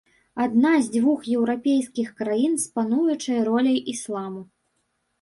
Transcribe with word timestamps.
Адна 0.45 0.71
з 0.85 0.89
дзвюх 0.95 1.21
еўрапейскіх 1.35 2.09
краін 2.23 2.59
з 2.65 2.75
пануючай 2.79 3.39
роляй 3.53 3.77
ісламу. 3.97 4.41